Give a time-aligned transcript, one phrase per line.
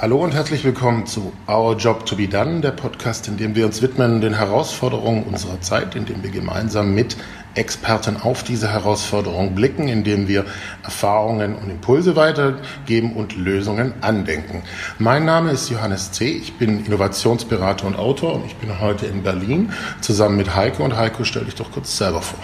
[0.00, 3.66] Hallo und herzlich willkommen zu Our Job to be Done, der Podcast, in dem wir
[3.66, 7.18] uns widmen den Herausforderungen unserer Zeit, in dem wir gemeinsam mit
[7.54, 10.46] Experten auf diese Herausforderungen blicken, indem wir
[10.82, 14.62] Erfahrungen und Impulse weitergeben und Lösungen andenken.
[14.98, 16.30] Mein Name ist Johannes C.
[16.30, 20.82] Ich bin Innovationsberater und Autor und ich bin heute in Berlin zusammen mit Heiko.
[20.82, 22.38] Und Heiko, stell dich doch kurz selber vor.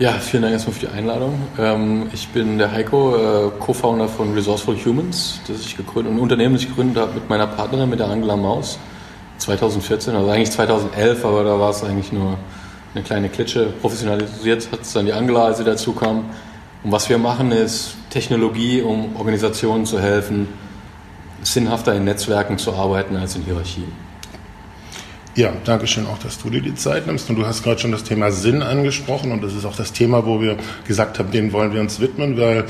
[0.00, 1.40] Ja, vielen Dank erstmal für die Einladung.
[1.56, 6.54] Ähm, ich bin der Heiko, äh, Co-Founder von Resourceful Humans, das ich gegründet, ein Unternehmen,
[6.54, 8.76] das ich gegründet habe mit meiner Partnerin, mit der Angela Maus,
[9.38, 12.36] 2014, also eigentlich 2011, aber da war es eigentlich nur
[12.92, 13.66] eine kleine Klitsche.
[13.80, 16.24] Professionalisiert hat es dann die Angela, als sie dazu kam.
[16.82, 20.48] Und was wir machen, ist Technologie, um Organisationen zu helfen,
[21.44, 23.92] sinnhafter in Netzwerken zu arbeiten als in Hierarchien.
[25.36, 27.28] Ja, danke schön auch, dass du dir die Zeit nimmst.
[27.28, 29.32] Und du hast gerade schon das Thema Sinn angesprochen.
[29.32, 32.38] Und das ist auch das Thema, wo wir gesagt haben, dem wollen wir uns widmen,
[32.38, 32.66] weil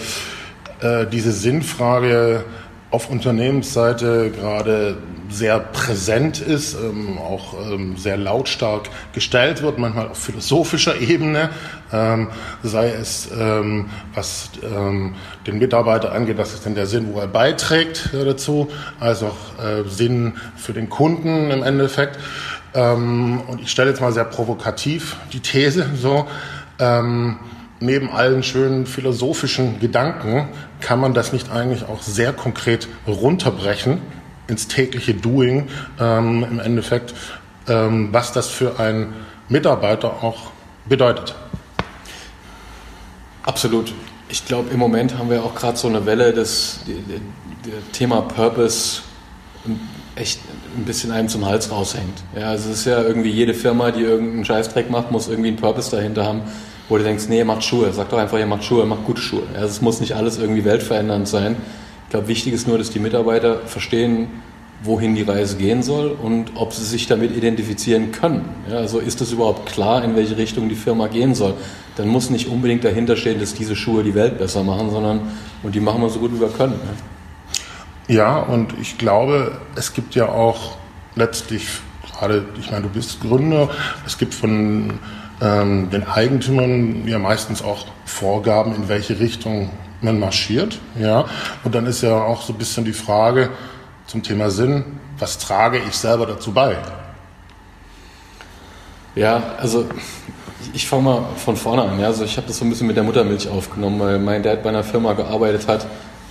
[0.81, 2.43] äh, diese Sinnfrage
[2.91, 4.97] auf Unternehmensseite gerade
[5.29, 11.51] sehr präsent ist, ähm, auch ähm, sehr lautstark gestellt wird, manchmal auf philosophischer Ebene,
[11.93, 12.29] ähm,
[12.63, 15.15] sei es ähm, was ähm,
[15.47, 18.69] den Mitarbeiter angeht, was ist denn der Sinn, wo er beiträgt äh, dazu,
[19.01, 22.19] als auch äh, Sinn für den Kunden im Endeffekt.
[22.75, 26.27] Ähm, und ich stelle jetzt mal sehr provokativ die These so.
[26.79, 27.39] Ähm,
[27.81, 30.49] neben allen schönen philosophischen Gedanken
[30.81, 34.01] kann man das nicht eigentlich auch sehr konkret runterbrechen
[34.47, 35.69] ins tägliche Doing
[36.01, 37.15] ähm, im Endeffekt,
[37.69, 39.15] ähm, was das für einen
[39.49, 40.51] Mitarbeiter auch
[40.87, 41.35] bedeutet.
[43.43, 43.93] Absolut.
[44.29, 46.81] Ich glaube, im Moment haben wir auch gerade so eine Welle, das
[47.93, 49.03] Thema Purpose
[50.17, 50.41] echt
[50.77, 52.23] ein bisschen einem zum Hals raushängt.
[52.39, 55.57] Ja, also es ist ja irgendwie jede Firma, die irgendeinen Scheißdreck macht, muss irgendwie einen
[55.57, 56.43] Purpose dahinter haben,
[56.89, 57.93] wo du denkst, nee, macht Schuhe.
[57.93, 59.43] Sag doch einfach, ihr macht Schuhe, macht gute Schuhe.
[59.55, 61.57] Ja, also es muss nicht alles irgendwie weltverändernd sein.
[62.05, 64.29] Ich glaube, wichtig ist nur, dass die Mitarbeiter verstehen,
[64.85, 68.45] wohin die Reise gehen soll und ob sie sich damit identifizieren können.
[68.71, 71.55] Ja, also ist das überhaupt klar, in welche Richtung die Firma gehen soll?
[71.97, 75.21] Dann muss nicht unbedingt dahinter stehen, dass diese Schuhe die Welt besser machen, sondern
[75.63, 76.75] und die machen wir so gut wie wir können.
[76.75, 76.91] Ja,
[78.09, 80.77] ja und ich glaube, es gibt ja auch
[81.15, 81.67] letztlich
[82.13, 83.69] gerade, ich meine, du bist Gründer,
[84.07, 84.99] es gibt von
[85.41, 89.71] ähm, den Eigentümern ja meistens auch Vorgaben, in welche Richtung
[90.01, 90.79] man marschiert.
[90.99, 91.25] Ja?
[91.65, 93.51] Und dann ist ja auch so ein bisschen die Frage
[94.07, 94.85] zum Thema Sinn,
[95.19, 96.77] was trage ich selber dazu bei?
[99.15, 99.87] Ja, also
[100.73, 102.01] ich fange mal von vorne an.
[102.01, 102.09] Ja?
[102.09, 104.71] Also ich habe das so ein bisschen mit der Muttermilch aufgenommen, weil mein Dad bei
[104.71, 105.87] einer Firma gearbeitet hat,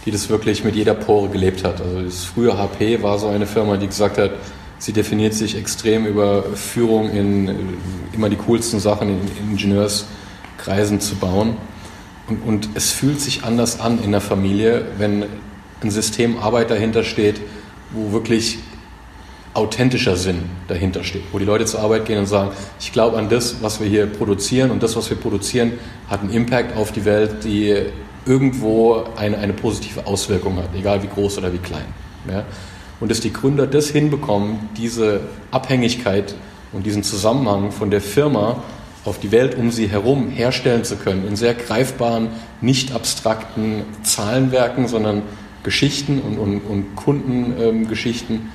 [0.05, 1.81] die das wirklich mit jeder Pore gelebt hat.
[1.81, 4.31] Also das frühe HP war so eine Firma, die gesagt hat,
[4.77, 7.77] sie definiert sich extrem über Führung in
[8.13, 11.55] immer die coolsten Sachen in Ingenieurskreisen zu bauen.
[12.27, 15.25] Und, und es fühlt sich anders an in der Familie, wenn
[15.81, 17.41] ein System Arbeit dahinter steht,
[17.91, 18.59] wo wirklich
[19.53, 23.29] authentischer Sinn dahinter steht, wo die Leute zur Arbeit gehen und sagen, ich glaube an
[23.29, 25.73] das, was wir hier produzieren und das, was wir produzieren,
[26.09, 27.85] hat einen Impact auf die Welt, die
[28.25, 31.85] irgendwo eine, eine positive Auswirkung hat, egal wie groß oder wie klein.
[32.29, 32.43] Ja?
[32.99, 36.35] Und dass die Gründer das hinbekommen, diese Abhängigkeit
[36.71, 38.63] und diesen Zusammenhang von der Firma
[39.05, 42.29] auf die Welt um sie herum herstellen zu können, in sehr greifbaren,
[42.61, 45.23] nicht abstrakten Zahlenwerken, sondern
[45.63, 48.49] Geschichten und, und, und Kundengeschichten, ähm,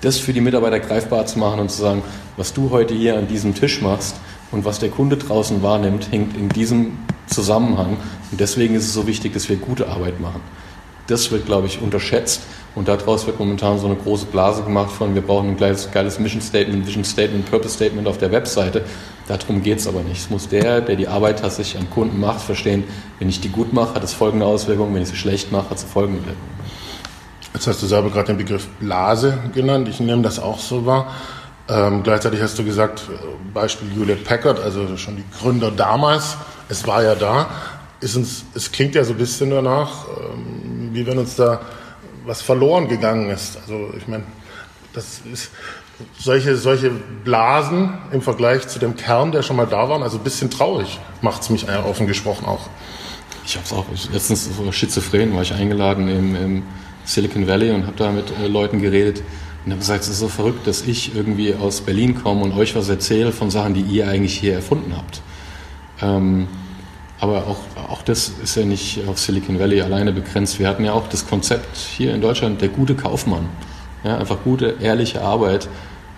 [0.00, 2.02] das für die Mitarbeiter greifbar zu machen und zu sagen,
[2.36, 4.16] was du heute hier an diesem Tisch machst
[4.50, 6.98] und was der Kunde draußen wahrnimmt, hängt in diesem
[7.34, 7.96] Zusammenhang.
[8.30, 10.40] Und deswegen ist es so wichtig, dass wir gute Arbeit machen.
[11.06, 12.42] Das wird, glaube ich, unterschätzt
[12.74, 16.18] und daraus wird momentan so eine große Blase gemacht von, wir brauchen ein geiles, geiles
[16.18, 18.84] Mission Statement, Vision Statement, Purpose Statement auf der Webseite.
[19.28, 20.22] Darum geht es aber nicht.
[20.22, 22.84] Es muss der, der die Arbeit tatsächlich am Kunden macht, verstehen,
[23.18, 25.76] wenn ich die gut mache, hat es folgende Auswirkungen, wenn ich sie schlecht mache, hat
[25.76, 26.54] es folgende Wirkungen.
[27.54, 29.88] Jetzt hast du selber gerade den Begriff Blase genannt.
[29.88, 31.12] Ich nehme das auch so wahr.
[31.68, 33.02] Ähm, gleichzeitig hast du gesagt,
[33.54, 36.36] Beispiel Hewlett Packard, also schon die Gründer damals,
[36.68, 37.50] es war ja da.
[38.02, 41.60] Uns, es klingt ja so ein bisschen danach, ähm, wie wenn uns da
[42.26, 43.56] was verloren gegangen ist.
[43.56, 44.24] Also ich meine,
[44.92, 45.50] das ist
[46.18, 46.90] solche, solche
[47.24, 50.98] Blasen im Vergleich zu dem Kern, der schon mal da war, also ein bisschen traurig
[51.20, 52.68] macht es mich offen gesprochen auch.
[53.46, 56.62] Ich habe es auch, letztens so schizophren war ich eingeladen im, im
[57.04, 59.22] Silicon Valley und habe da mit äh, Leuten geredet
[59.64, 62.74] und habe gesagt, es ist so verrückt, dass ich irgendwie aus Berlin komme und euch
[62.74, 65.20] was erzähle von Sachen, die ihr eigentlich hier erfunden habt.
[66.04, 66.48] Ähm,
[67.20, 67.58] aber auch,
[67.88, 70.58] auch das ist ja nicht auf Silicon Valley alleine begrenzt.
[70.58, 73.48] Wir hatten ja auch das Konzept hier in Deutschland, der gute Kaufmann.
[74.02, 75.68] Ja, einfach gute, ehrliche Arbeit,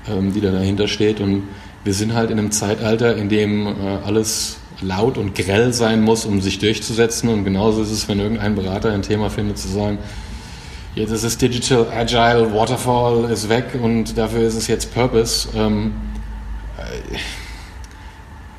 [0.08, 1.20] ähm, die da dahinter steht.
[1.20, 1.44] Und
[1.84, 6.24] wir sind halt in einem Zeitalter, in dem äh, alles laut und grell sein muss,
[6.24, 7.28] um sich durchzusetzen.
[7.28, 9.98] Und genauso ist es, wenn irgendein Berater ein Thema findet, zu sagen,
[10.96, 15.48] jetzt ist es Digital, Agile, Waterfall ist weg und dafür ist es jetzt Purpose.
[15.54, 15.92] Ähm,
[16.78, 17.16] äh,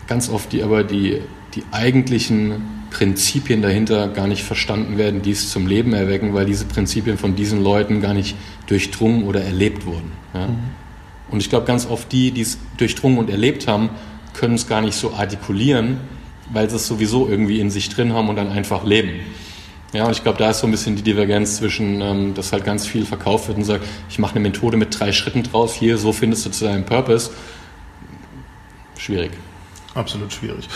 [0.08, 1.22] ganz oft die aber die,
[1.56, 6.66] die eigentlichen Prinzipien dahinter gar nicht verstanden werden, die es zum Leben erwecken, weil diese
[6.66, 8.36] Prinzipien von diesen Leuten gar nicht
[8.68, 10.12] durchdrungen oder erlebt wurden.
[10.34, 10.48] Ja?
[10.48, 10.58] Mhm.
[11.30, 13.90] Und ich glaube, ganz oft die, die es durchdrungen und erlebt haben,
[14.34, 15.98] können es gar nicht so artikulieren,
[16.52, 19.10] weil sie es sowieso irgendwie in sich drin haben und dann einfach leben.
[19.94, 22.64] Ja, und ich glaube, da ist so ein bisschen die Divergenz zwischen, ähm, dass halt
[22.66, 25.98] ganz viel verkauft wird und sagt, ich mache eine Methode mit drei Schritten draus, hier,
[25.98, 27.32] so findest du zu deinem Purpose.
[28.98, 29.32] Schwierig.
[29.98, 30.70] Absolut schwierig.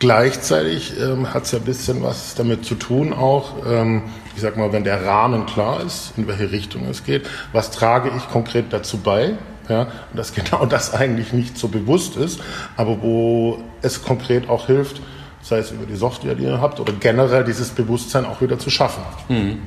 [0.00, 4.02] Gleichzeitig ähm, hat es ja ein bisschen was damit zu tun auch, ähm,
[4.34, 8.10] ich sag mal, wenn der Rahmen klar ist, in welche Richtung es geht, was trage
[8.16, 9.34] ich konkret dazu bei,
[9.68, 12.40] ja, und dass genau das eigentlich nicht so bewusst ist,
[12.76, 15.00] aber wo es konkret auch hilft,
[15.42, 18.70] sei es über die Software, die ihr habt, oder generell dieses Bewusstsein auch wieder zu
[18.70, 19.02] schaffen.
[19.28, 19.62] Mhm.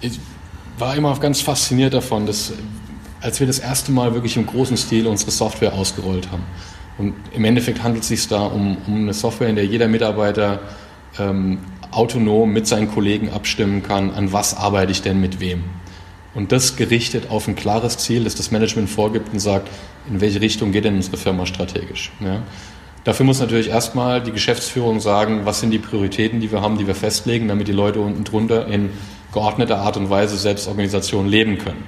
[0.00, 0.20] Ich
[0.78, 2.52] war immer ganz fasziniert davon, dass
[3.20, 6.44] als wir das erste Mal wirklich im großen Stil unsere Software ausgerollt haben.
[6.98, 10.60] Und im Endeffekt handelt es sich da um, um eine Software, in der jeder Mitarbeiter
[11.18, 11.58] ähm,
[11.90, 15.64] autonom mit seinen Kollegen abstimmen kann, an was arbeite ich denn mit wem.
[16.34, 19.68] Und das gerichtet auf ein klares Ziel, das das Management vorgibt und sagt,
[20.10, 22.12] in welche Richtung geht denn unsere Firma strategisch.
[22.20, 22.42] Ja?
[23.04, 26.86] Dafür muss natürlich erstmal die Geschäftsführung sagen, was sind die Prioritäten, die wir haben, die
[26.86, 28.90] wir festlegen, damit die Leute unten drunter in
[29.32, 31.84] geordneter Art und Weise Selbstorganisation leben können.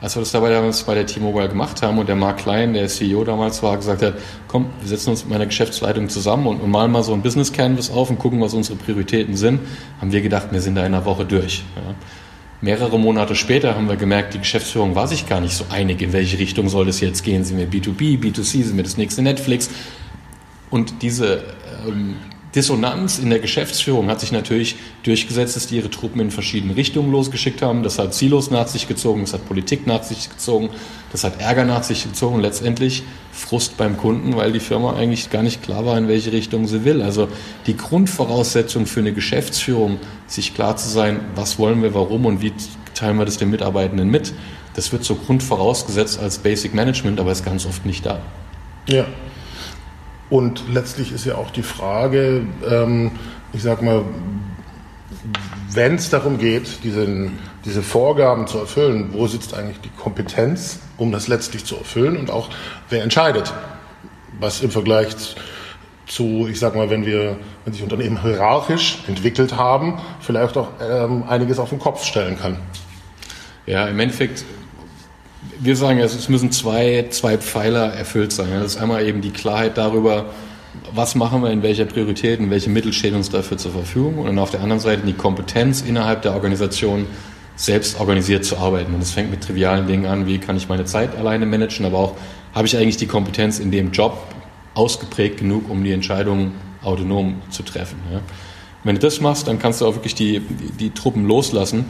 [0.00, 2.86] Als wir das dabei damals bei der T-Mobile gemacht haben und der Mark Klein, der
[2.88, 4.14] CEO damals war, gesagt hat,
[4.46, 7.90] komm, wir setzen uns mit meiner Geschäftsleitung zusammen und, malen mal so ein Business Canvas
[7.90, 9.60] auf und gucken, was unsere Prioritäten sind,
[10.00, 11.64] haben wir gedacht, wir sind da in einer Woche durch.
[11.76, 11.94] Ja.
[12.60, 16.12] Mehrere Monate später haben wir gemerkt, die Geschäftsführung war sich gar nicht so einig, in
[16.12, 17.44] welche Richtung soll es jetzt gehen.
[17.44, 19.70] Sind wir B2B, B2C, sind wir das nächste Netflix?
[20.70, 21.44] Und diese
[21.86, 22.16] ähm,
[22.56, 27.12] Dissonanz in der Geschäftsführung hat sich natürlich durchgesetzt, dass die ihre Truppen in verschiedene Richtungen
[27.12, 27.82] losgeschickt haben.
[27.82, 30.70] Das hat Silos nach sich gezogen, das hat Politik nach sich gezogen,
[31.12, 35.28] das hat Ärger nach sich gezogen und letztendlich Frust beim Kunden, weil die Firma eigentlich
[35.28, 37.02] gar nicht klar war, in welche Richtung sie will.
[37.02, 37.28] Also
[37.66, 42.54] die Grundvoraussetzung für eine Geschäftsführung, sich klar zu sein, was wollen wir, warum und wie
[42.94, 44.32] teilen wir das den Mitarbeitenden mit,
[44.72, 48.20] das wird so grundvorausgesetzt als Basic Management, aber ist ganz oft nicht da.
[48.88, 49.04] Ja,
[50.30, 53.12] und letztlich ist ja auch die Frage, ähm,
[53.52, 54.04] ich sag mal,
[55.70, 61.12] wenn es darum geht, diesen, diese Vorgaben zu erfüllen, wo sitzt eigentlich die Kompetenz, um
[61.12, 62.48] das letztlich zu erfüllen und auch
[62.88, 63.52] wer entscheidet,
[64.40, 65.14] was im Vergleich
[66.06, 71.24] zu, ich sag mal, wenn wir, wenn sich Unternehmen hierarchisch entwickelt haben, vielleicht auch ähm,
[71.28, 72.58] einiges auf den Kopf stellen kann.
[73.66, 74.44] Ja, im Endeffekt
[75.60, 78.48] wir sagen, es müssen zwei, zwei Pfeiler erfüllt sein.
[78.52, 80.26] Das ist einmal eben die Klarheit darüber,
[80.94, 84.26] was machen wir in welcher Priorität, und welche Mittel stehen uns dafür zur Verfügung und
[84.26, 87.06] dann auf der anderen Seite die Kompetenz innerhalb der Organisation
[87.56, 88.92] selbst organisiert zu arbeiten.
[88.92, 91.98] Und das fängt mit trivialen Dingen an, wie kann ich meine Zeit alleine managen, aber
[91.98, 92.16] auch
[92.54, 94.18] habe ich eigentlich die Kompetenz in dem Job
[94.74, 96.52] ausgeprägt genug, um die Entscheidungen
[96.82, 97.98] autonom zu treffen.
[98.12, 98.20] Ja.
[98.84, 101.86] Wenn du das machst, dann kannst du auch wirklich die, die, die Truppen loslassen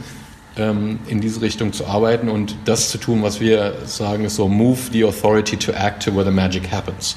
[0.57, 4.79] in diese Richtung zu arbeiten und das zu tun, was wir sagen, ist so move
[4.91, 7.15] the authority to act to where the magic happens.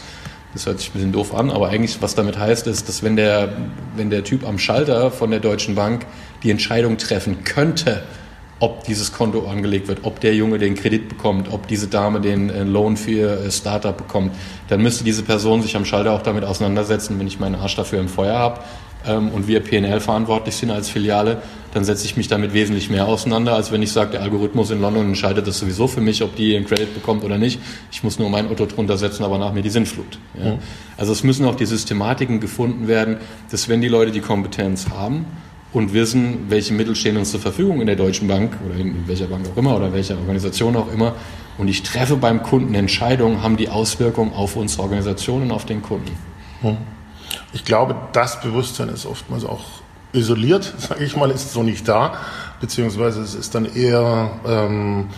[0.53, 3.17] Das hört sich ein bisschen doof an, aber eigentlich, was damit heißt, ist, dass wenn
[3.17, 3.53] der,
[3.97, 6.07] wenn der Typ am Schalter von der Deutschen Bank
[6.43, 8.03] die Entscheidung treffen könnte,
[8.59, 12.50] ob dieses Konto angelegt wird, ob der Junge den Kredit bekommt, ob diese Dame den
[12.50, 14.35] äh, Loan für ihr äh, Startup bekommt,
[14.69, 18.00] dann müsste diese Person sich am Schalter auch damit auseinandersetzen, wenn ich meinen Arsch dafür
[18.00, 21.42] im Feuer habe ähm, und wir PNL verantwortlich sind als Filiale,
[21.73, 24.80] dann setze ich mich damit wesentlich mehr auseinander, als wenn ich sage, der Algorithmus in
[24.80, 27.61] London entscheidet das sowieso für mich, ob die einen Credit bekommt oder nicht.
[27.92, 30.19] Ich muss nur mein Auto drunter setzen, aber nach mir die Sintflut.
[30.38, 30.52] Ja.
[30.52, 30.59] Mhm.
[30.97, 33.19] Also es müssen auch die Systematiken gefunden werden,
[33.50, 35.25] dass wenn die Leute die Kompetenz haben
[35.73, 39.26] und wissen, welche Mittel stehen uns zur Verfügung in der Deutschen Bank oder in welcher
[39.26, 41.14] Bank auch immer oder welcher Organisation auch immer,
[41.57, 45.83] und ich treffe beim Kunden Entscheidungen, haben die Auswirkungen auf unsere Organisation und auf den
[45.83, 46.11] Kunden.
[46.62, 46.78] Mhm.
[47.53, 49.65] Ich glaube, das Bewusstsein ist oftmals auch
[50.13, 52.15] isoliert, sage ich mal, ist so nicht da,
[52.61, 55.09] beziehungsweise es ist dann eher, ähm,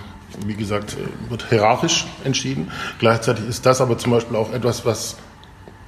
[0.47, 0.97] wie gesagt,
[1.28, 2.71] wird hierarchisch entschieden.
[2.99, 5.16] Gleichzeitig ist das aber zum Beispiel auch etwas, was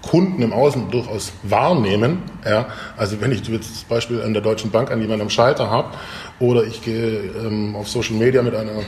[0.02, 2.22] Kunden im Außen durchaus wahrnehmen.
[2.44, 2.66] Ja?
[2.96, 5.88] Also wenn ich jetzt das Beispiel an der Deutschen Bank an jemanden am Schalter habe
[6.40, 8.82] oder ich gehe ähm, auf Social Media mit einer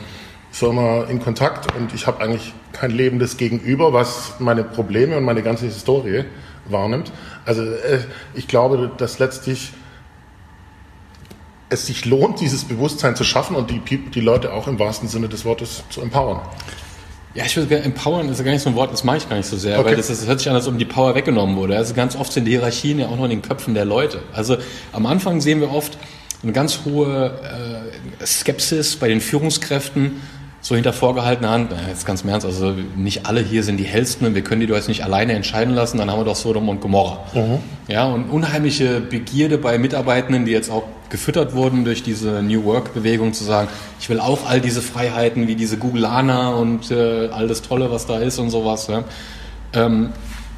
[0.50, 5.43] Firma in Kontakt und ich habe eigentlich kein lebendes Gegenüber, was meine Probleme und meine
[5.43, 6.25] ganze Historie
[6.70, 7.12] wahrnimmt.
[7.44, 8.00] Also äh,
[8.35, 9.73] ich glaube, dass letztlich
[11.68, 15.28] es sich lohnt, dieses Bewusstsein zu schaffen und die, die Leute auch im wahrsten Sinne
[15.28, 16.40] des Wortes zu empowern.
[17.35, 19.28] Ja, ich würde gerne, empowern ist ja gar nicht so ein Wort, das mache ich
[19.28, 19.90] gar nicht so sehr, okay.
[19.90, 21.76] weil das, das, hört sich an, als ob die Power weggenommen wurde.
[21.76, 24.23] Also ganz oft sind die Hierarchien ja auch noch in den Köpfen der Leute.
[24.32, 24.56] Also
[24.92, 25.99] am Anfang sehen wir oft,
[26.42, 27.85] eine ganz hohe
[28.20, 30.20] äh, Skepsis bei den Führungskräften,
[30.66, 33.85] so hinter vorgehaltener Hand, na, jetzt ganz im Ernst, also nicht alle hier sind die
[33.85, 36.35] hellsten und wir können die doch jetzt nicht alleine entscheiden lassen, dann haben wir doch
[36.35, 37.20] Sodom und Gomorra.
[37.35, 37.58] Mhm.
[37.87, 43.32] Ja, und unheimliche Begierde bei Mitarbeitenden, die jetzt auch gefüttert wurden durch diese New Work-Bewegung,
[43.32, 43.68] zu sagen,
[44.00, 48.06] ich will auch all diese Freiheiten wie diese Googleaner und äh, all das Tolle, was
[48.06, 48.88] da ist und sowas.
[48.88, 49.04] Ja.
[49.73, 50.08] Ähm,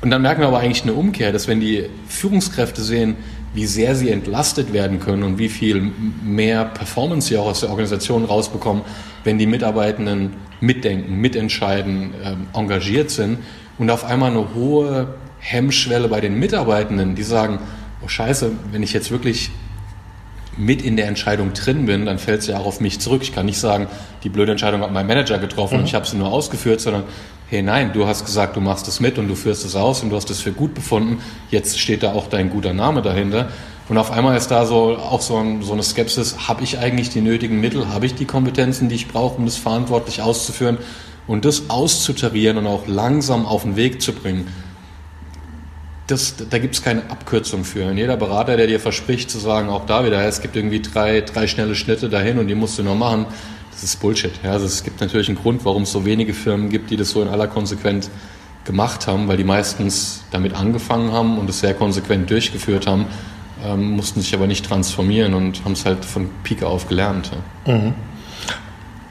[0.01, 3.17] und dann merken wir aber eigentlich eine Umkehr, dass wenn die Führungskräfte sehen,
[3.55, 7.71] wie sehr sie entlastet werden können und wie viel mehr Performance sie auch aus der
[7.71, 8.83] Organisation rausbekommen,
[9.25, 13.39] wenn die Mitarbeitenden mitdenken, mitentscheiden, ähm, engagiert sind
[13.79, 17.61] und auf einmal eine hohe Hemmschwelle bei den Mitarbeitenden, die sagen,
[18.05, 19.51] oh scheiße, wenn ich jetzt wirklich
[20.59, 23.23] mit in der Entscheidung drin bin, dann fällt sie auch auf mich zurück.
[23.23, 23.87] Ich kann nicht sagen,
[24.25, 25.81] die blöde Entscheidung hat mein Manager getroffen mhm.
[25.81, 27.05] und ich habe sie nur ausgeführt, sondern
[27.49, 30.11] hey nein, du hast gesagt, du machst es mit und du führst es aus und
[30.11, 33.49] du hast es für gut befunden, jetzt steht da auch dein guter Name dahinter.
[33.89, 37.09] Und auf einmal ist da so auch so, ein, so eine Skepsis, habe ich eigentlich
[37.09, 40.77] die nötigen Mittel, habe ich die Kompetenzen, die ich brauche, um das verantwortlich auszuführen
[41.27, 44.49] und das auszutarieren und auch langsam auf den Weg zu bringen.
[46.09, 47.87] Das, da gibt es keine Abkürzung für.
[47.87, 51.21] Und jeder Berater, der dir verspricht zu sagen, auch da wieder, es gibt irgendwie drei,
[51.21, 53.27] drei schnelle Schnitte dahin und die musst du nur machen,
[53.71, 54.33] das ist Bullshit.
[54.43, 57.11] Ja, also es gibt natürlich einen Grund, warum es so wenige Firmen gibt, die das
[57.11, 58.11] so in aller Konsequenz
[58.65, 63.07] gemacht haben, weil die meistens damit angefangen haben und es sehr konsequent durchgeführt haben,
[63.65, 67.31] ähm, mussten sich aber nicht transformieren und haben es halt von Pike auf gelernt.
[67.67, 67.75] Ja.
[67.75, 67.95] Mhm.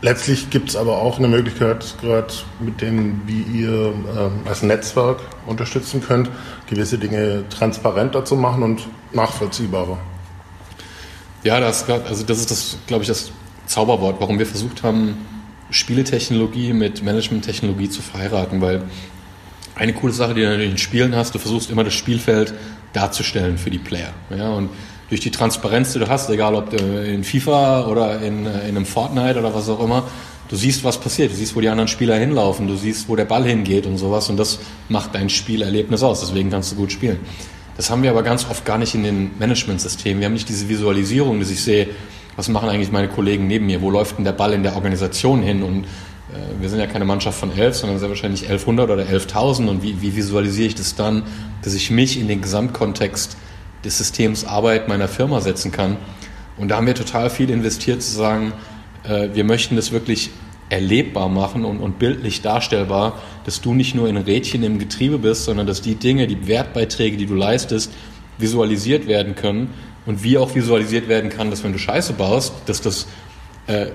[0.08, 5.20] Letztlich gibt es aber auch eine Möglichkeit, gerade mit dem, wie ihr äh, als Netzwerk
[5.46, 6.30] unterstützen könnt,
[6.70, 9.98] gewisse Dinge transparenter zu machen und nachvollziehbarer.
[11.44, 13.32] Ja, das, also das ist das, glaube ich, das
[13.66, 15.18] Zauberwort, warum wir versucht haben,
[15.72, 18.84] Spieletechnologie mit Managementtechnologie zu verheiraten, weil
[19.76, 22.54] eine coole Sache, die du in Spielen hast, du versuchst immer das Spielfeld
[22.94, 24.14] darzustellen für die Player.
[24.30, 24.52] Ja?
[24.52, 24.70] Und
[25.10, 29.40] durch die Transparenz, die du hast, egal ob in FIFA oder in, in einem Fortnite
[29.40, 30.04] oder was auch immer,
[30.50, 33.26] du siehst, was passiert, du siehst, wo die anderen Spieler hinlaufen, du siehst, wo der
[33.26, 34.30] Ball hingeht und sowas.
[34.30, 34.60] Und das
[34.90, 37.20] macht dein Spielerlebnis aus, deswegen kannst du gut spielen.
[37.78, 40.20] Das haben wir aber ganz oft gar nicht in den Managementsystemen.
[40.20, 41.90] Wir haben nicht diese Visualisierung, dass ich sehe,
[42.36, 45.42] was machen eigentlich meine Kollegen neben mir, wo läuft denn der Ball in der Organisation
[45.42, 45.64] hin?
[45.64, 49.68] Und äh, wir sind ja keine Mannschaft von elf, sondern sehr wahrscheinlich 1100 oder 11.000
[49.68, 51.24] und wie, wie visualisiere ich das dann,
[51.62, 53.38] dass ich mich in den Gesamtkontext
[53.84, 55.98] des Systems Arbeit meiner Firma setzen kann.
[56.58, 58.54] Und da haben wir total viel investiert zu sagen,
[59.04, 60.32] äh, wir möchten das wirklich
[60.70, 65.46] erlebbar machen und, und bildlich darstellbar, dass du nicht nur ein Rädchen im Getriebe bist,
[65.46, 67.92] sondern dass die Dinge, die Wertbeiträge, die du leistest,
[68.38, 69.74] visualisiert werden können
[70.06, 73.08] und wie auch visualisiert werden kann, dass wenn du Scheiße baust, dass das
[73.68, 73.92] äh, äh,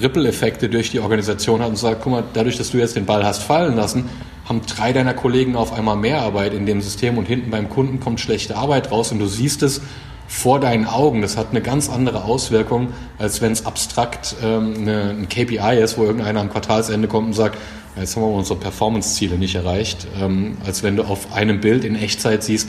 [0.00, 3.24] Ripple-Effekte durch die Organisation hat und sagt, guck mal, dadurch, dass du jetzt den Ball
[3.24, 4.08] hast fallen lassen,
[4.44, 8.00] haben drei deiner Kollegen auf einmal mehr Arbeit in dem System und hinten beim Kunden
[8.00, 9.80] kommt schlechte Arbeit raus und du siehst es
[10.26, 11.22] vor deinen Augen.
[11.22, 15.96] Das hat eine ganz andere Auswirkung, als wenn es abstrakt ähm, eine, ein KPI ist,
[15.98, 17.58] wo irgendeiner am Quartalsende kommt und sagt,
[17.96, 21.94] jetzt haben wir unsere Performance-Ziele nicht erreicht, ähm, als wenn du auf einem Bild in
[21.94, 22.68] Echtzeit siehst,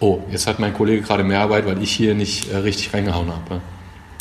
[0.00, 3.28] oh, jetzt hat mein Kollege gerade mehr Arbeit, weil ich hier nicht äh, richtig reingehauen
[3.28, 3.60] habe.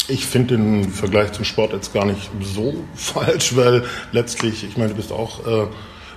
[0.08, 4.90] Ich finde den Vergleich zum Sport jetzt gar nicht so falsch, weil letztlich, ich meine,
[4.90, 5.68] du bist auch äh,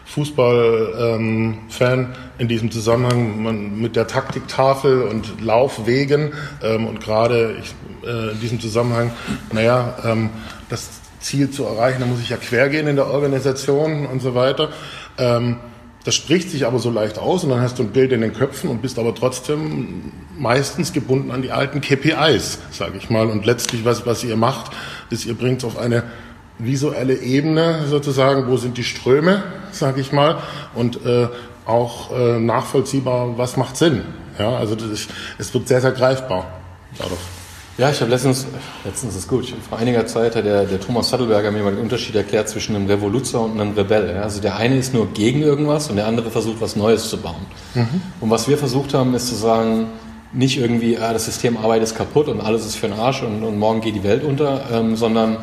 [0.06, 2.06] Fußballfan ähm,
[2.38, 6.32] in diesem Zusammenhang man, mit der Taktiktafel und Laufwegen
[6.62, 7.56] ähm, und gerade
[8.04, 9.12] äh, in diesem Zusammenhang,
[9.52, 10.30] naja, ähm,
[10.68, 10.90] das
[11.21, 14.71] Ziel zu erreichen, da muss ich ja quer gehen in der Organisation und so weiter.
[15.18, 15.56] Ähm,
[16.04, 18.32] das spricht sich aber so leicht aus und dann hast du ein Bild in den
[18.32, 23.28] Köpfen und bist aber trotzdem meistens gebunden an die alten KPIs, sage ich mal.
[23.28, 24.73] Und letztlich, was, was ihr macht,
[25.11, 26.02] ist, ihr bringt es auf eine
[26.64, 30.38] visuelle Ebene sozusagen, wo sind die Ströme, sage ich mal,
[30.75, 31.28] und äh,
[31.66, 34.02] auch äh, nachvollziehbar, was macht Sinn.
[34.38, 36.47] Ja, also ist, es wird sehr, sehr greifbar
[36.99, 37.21] dadurch.
[37.78, 38.47] Ja, ich habe letztens,
[38.85, 42.14] letztens ist gut, vor einiger Zeit hat der, der Thomas Sattelberger mir mal den Unterschied
[42.14, 44.19] erklärt zwischen einem Revoluzer und einem Rebell.
[44.19, 47.47] Also der eine ist nur gegen irgendwas und der andere versucht, was Neues zu bauen.
[47.75, 48.02] Mhm.
[48.21, 49.87] Und was wir versucht haben, ist zu sagen,
[50.35, 53.42] nicht irgendwie, ah, das System Arbeit ist kaputt und alles ist für den Arsch und,
[53.42, 55.38] und morgen geht die Welt unter, ähm, sondern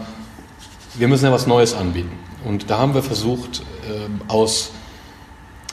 [0.96, 2.12] wir müssen ja was Neues anbieten.
[2.46, 4.72] Und da haben wir versucht, ähm, aus,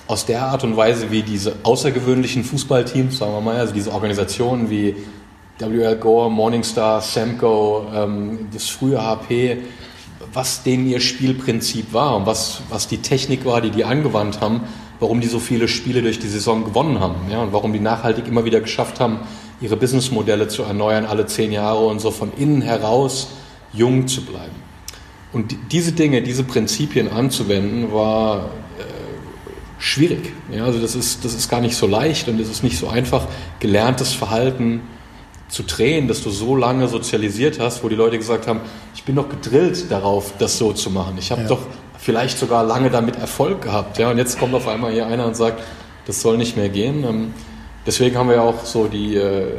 [0.07, 4.71] aus der Art und Weise, wie diese außergewöhnlichen Fußballteams, sagen wir mal, also diese Organisationen
[4.71, 4.97] wie
[5.59, 9.63] WL Gore, Morningstar, Semco, ähm, das frühe HP,
[10.33, 14.63] was denen ihr Spielprinzip war und was, was die Technik war, die die angewandt haben,
[15.01, 18.27] warum die so viele Spiele durch die Saison gewonnen haben ja, und warum die nachhaltig
[18.27, 19.21] immer wieder geschafft haben,
[19.61, 23.29] ihre Businessmodelle zu erneuern alle zehn Jahre und so von innen heraus
[23.73, 24.66] jung zu bleiben.
[25.37, 28.47] Und diese Dinge, diese Prinzipien anzuwenden, war
[28.79, 28.85] äh,
[29.79, 30.33] schwierig.
[30.51, 32.89] Ja, also das ist, das ist gar nicht so leicht und es ist nicht so
[32.89, 33.29] einfach,
[33.61, 34.81] gelerntes Verhalten
[35.49, 38.61] zu drehen, dass du so lange sozialisiert hast, wo die Leute gesagt haben,
[38.95, 41.17] ich bin doch gedrillt darauf, das so zu machen.
[41.19, 41.49] Ich habe ja.
[41.49, 41.67] doch
[41.99, 43.99] vielleicht sogar lange damit Erfolg gehabt.
[43.99, 45.63] Ja, und jetzt kommt auf einmal hier einer und sagt,
[46.07, 47.05] das soll nicht mehr gehen.
[47.05, 47.35] Ähm,
[47.85, 49.53] deswegen haben wir auch so die, äh,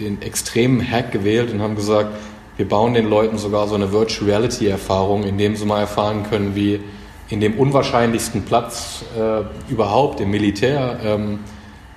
[0.00, 2.10] den extremen Hack gewählt und haben gesagt,
[2.56, 6.54] wir bauen den Leuten sogar so eine Virtual Reality Erfahrung, indem sie mal erfahren können,
[6.54, 6.80] wie
[7.28, 11.40] in dem unwahrscheinlichsten Platz äh, überhaupt im Militär ähm,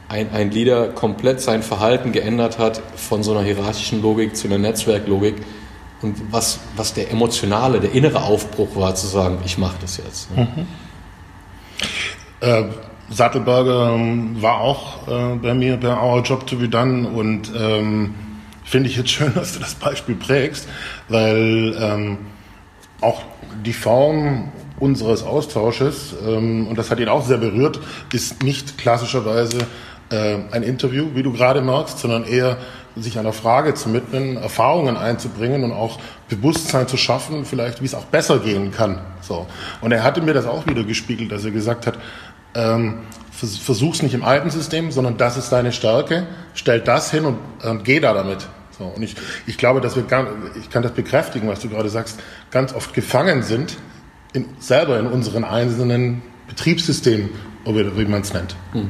[0.08, 4.58] ein, ein Leader komplett sein Verhalten geändert hat von so einer hierarchischen Logik zu einer
[4.58, 5.36] Netzwerklogik
[6.02, 10.36] und was, was der emotionale, der innere Aufbruch war, zu sagen, ich mache das jetzt.
[10.36, 10.48] Ne?
[10.56, 10.68] Mhm.
[12.42, 12.64] Äh,
[13.12, 18.14] Sattelberger ähm, war auch äh, bei mir bei Our Job to be Done und ähm,
[18.70, 20.68] finde ich jetzt schön, dass du das Beispiel prägst,
[21.08, 22.18] weil ähm,
[23.02, 23.24] auch
[23.66, 27.80] die Form unseres Austausches, ähm, und das hat ihn auch sehr berührt,
[28.14, 29.58] ist nicht klassischerweise
[30.10, 32.58] äh, ein Interview, wie du gerade merkst, sondern eher
[32.96, 37.96] sich einer Frage zu widmen, Erfahrungen einzubringen und auch Bewusstsein zu schaffen, vielleicht wie es
[37.96, 39.02] auch besser gehen kann.
[39.22, 39.48] So.
[39.82, 41.98] Und er hatte mir das auch wieder gespiegelt, dass er gesagt hat,
[42.56, 43.00] ähm,
[43.32, 47.84] versuch's nicht im alten System, sondern das ist deine Stärke, stell das hin und, und
[47.86, 48.48] geh da damit.
[48.80, 48.86] So.
[48.86, 50.28] Und ich, ich glaube, dass wir, gar,
[50.60, 52.20] ich kann das bekräftigen, was du gerade sagst,
[52.50, 53.78] ganz oft gefangen sind,
[54.34, 57.30] in, selber in unseren einzelnen Betriebssystemen,
[57.66, 58.56] oder wie man es nennt.
[58.72, 58.88] Hm.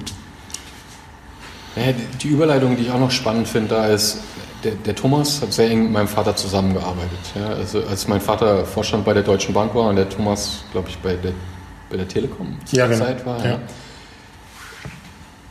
[1.76, 4.20] Ja, die Überleitung, die ich auch noch spannend finde, da ist,
[4.64, 7.20] der, der, Thomas hat sehr eng mit meinem Vater zusammengearbeitet.
[7.36, 10.90] Ja, also als mein Vater Vorstand bei der Deutschen Bank war und der Thomas, glaube
[10.90, 11.32] ich, bei der,
[11.90, 13.06] bei der Telekom zur ja, genau.
[13.06, 13.46] Zeit war.
[13.46, 13.60] Ja.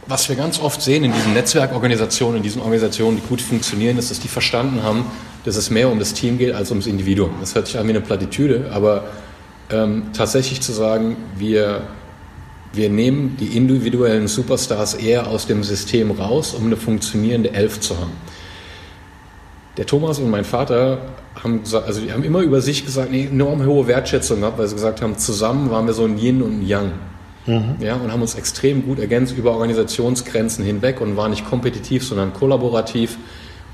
[0.09, 4.11] Was wir ganz oft sehen in diesen Netzwerkorganisationen, in diesen Organisationen, die gut funktionieren, ist,
[4.11, 5.05] dass die verstanden haben,
[5.45, 7.31] dass es mehr um das Team geht als ums Individuum.
[7.41, 9.05] Das hört sich an wie eine Plattitüde, aber
[9.71, 11.83] ähm, tatsächlich zu sagen, wir
[12.73, 17.99] wir nehmen die individuellen Superstars eher aus dem System raus, um eine funktionierende Elf zu
[17.99, 18.13] haben.
[19.77, 20.99] Der Thomas und mein Vater
[21.43, 24.67] haben gesagt, also die haben immer über sich gesagt, eine enorm hohe Wertschätzung gehabt, weil
[24.67, 26.93] sie gesagt haben, zusammen waren wir so ein Yin und ein Yang.
[27.49, 27.77] Mhm.
[27.81, 32.35] Ja, und haben uns extrem gut ergänzt über Organisationsgrenzen hinweg und waren nicht kompetitiv, sondern
[32.35, 33.17] kollaborativ.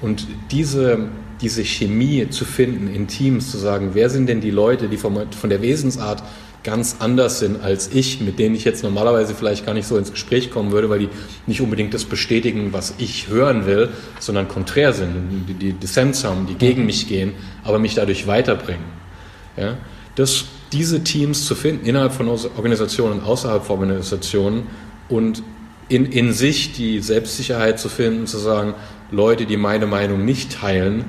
[0.01, 1.09] Und diese,
[1.41, 5.31] diese Chemie zu finden in Teams, zu sagen, wer sind denn die Leute, die von,
[5.33, 6.23] von der Wesensart
[6.63, 10.11] ganz anders sind als ich, mit denen ich jetzt normalerweise vielleicht gar nicht so ins
[10.11, 11.09] Gespräch kommen würde, weil die
[11.47, 16.47] nicht unbedingt das bestätigen, was ich hören will, sondern konträr sind, die, die Dissens haben,
[16.47, 17.33] die gegen mich gehen,
[17.65, 18.85] aber mich dadurch weiterbringen.
[19.57, 19.77] Ja?
[20.15, 24.67] Das, diese Teams zu finden innerhalb von Organisationen und außerhalb von Organisationen
[25.09, 25.43] und
[25.89, 28.75] in, in sich die Selbstsicherheit zu finden, zu sagen,
[29.11, 31.05] Leute, die meine Meinung nicht teilen,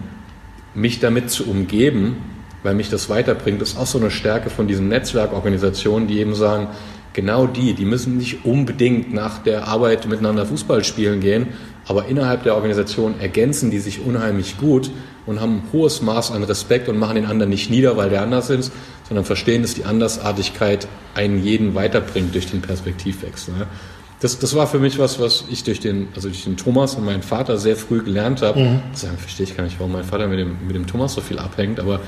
[0.74, 2.18] mich damit zu umgeben,
[2.64, 3.62] weil mich das weiterbringt.
[3.62, 6.68] Ist auch so eine Stärke von diesen Netzwerkorganisationen, die eben sagen,
[7.14, 11.48] genau die, die müssen nicht unbedingt nach der Arbeit miteinander Fußball spielen gehen,
[11.88, 14.92] aber innerhalb der Organisation ergänzen die sich unheimlich gut
[15.26, 18.22] und haben ein hohes Maß an Respekt und machen den anderen nicht nieder, weil der
[18.22, 18.72] anders ist,
[19.08, 23.54] sondern verstehen, dass die Andersartigkeit einen jeden weiterbringt durch den Perspektivwechsel.
[24.20, 27.06] Das, das war für mich was, was ich durch den, also durch den Thomas und
[27.06, 28.60] meinen Vater sehr früh gelernt habe.
[28.60, 28.80] Mhm.
[28.94, 31.38] Sagen, verstehe ich gar nicht, warum mein Vater mit dem, mit dem Thomas so viel
[31.38, 32.00] abhängt, aber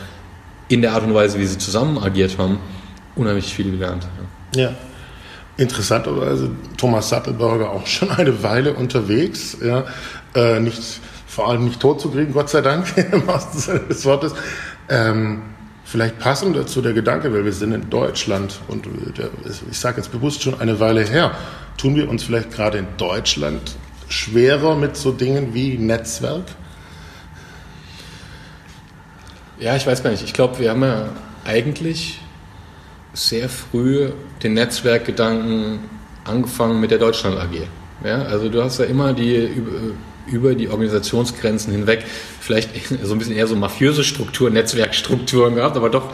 [0.69, 2.59] in der Art und Weise, wie sie zusammen agiert haben,
[3.15, 4.07] unheimlich viel gelernt.
[4.55, 4.61] Ja.
[4.61, 4.75] ja.
[5.57, 9.85] Interessanterweise Thomas Sattelberger auch schon eine Weile unterwegs, ja,
[10.35, 10.81] äh, nicht,
[11.25, 14.33] vor allem nicht tot zu kriegen, Gott sei Dank, im wahrsten Sinne des Wortes.
[14.89, 15.41] Ähm,
[15.87, 18.87] vielleicht passend dazu der Gedanke, weil wir sind in Deutschland und
[19.71, 21.31] ich sage jetzt bewusst schon eine Weile her,
[21.77, 23.75] tun wir uns vielleicht gerade in Deutschland
[24.09, 26.43] schwerer mit so Dingen wie Netzwerk?
[29.59, 30.23] Ja, ich weiß gar nicht.
[30.23, 31.09] Ich glaube, wir haben ja
[31.45, 32.19] eigentlich
[33.13, 34.09] sehr früh
[34.43, 35.79] den Netzwerkgedanken
[36.25, 37.61] angefangen mit der Deutschland AG.
[38.03, 39.63] Ja, also du hast ja immer die
[40.31, 42.05] über die Organisationsgrenzen hinweg
[42.39, 42.69] vielleicht
[43.03, 46.13] so ein bisschen eher so mafiöse Strukturen, Netzwerkstrukturen gehabt, aber doch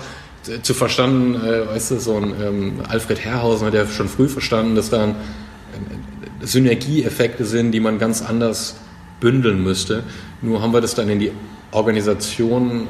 [0.61, 4.75] zu verstanden, äh, weißt du, so ein ähm, Alfred Herrhausen hat ja schon früh verstanden,
[4.75, 5.13] dass da äh,
[6.41, 8.75] Synergieeffekte sind, die man ganz anders
[9.19, 10.03] bündeln müsste.
[10.41, 11.31] Nur haben wir das dann in die
[11.71, 12.87] Organisation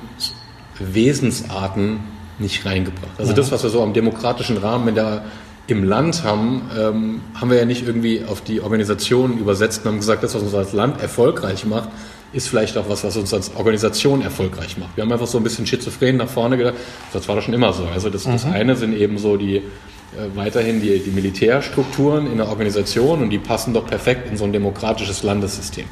[0.79, 1.99] Wesensarten
[2.39, 3.19] nicht reingebracht.
[3.19, 3.36] Also ja.
[3.36, 5.23] das, was wir so am demokratischen Rahmen in der,
[5.67, 9.99] im Land haben, ähm, haben wir ja nicht irgendwie auf die Organisation übersetzt und haben
[9.99, 11.89] gesagt, das, was uns als Land erfolgreich macht,
[12.34, 14.97] ist vielleicht auch was, was uns als Organisation erfolgreich macht.
[14.97, 16.76] Wir haben einfach so ein bisschen schizophren nach vorne gedacht.
[17.13, 17.86] Das war doch schon immer so.
[17.86, 18.32] Also das, mhm.
[18.32, 23.30] das eine sind eben so die äh, weiterhin die, die Militärstrukturen in der Organisation und
[23.30, 25.86] die passen doch perfekt in so ein demokratisches Landessystem.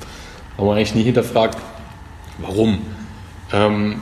[0.57, 1.57] Aber man eigentlich nie hinterfragt,
[2.39, 2.81] warum.
[3.53, 4.01] Ähm,